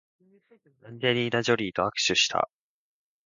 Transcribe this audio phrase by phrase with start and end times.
[0.83, 2.49] アンジェリーナジョリーと握手した